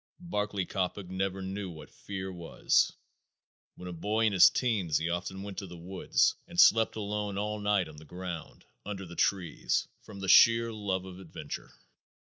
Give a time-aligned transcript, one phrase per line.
[0.19, 2.91] Barclay Coppock never knew what fear was.
[3.75, 7.37] When a boy in his teens he often went to the woods and slept alone
[7.37, 11.71] all night on the ground, under the trees, from the sheer love of adventure.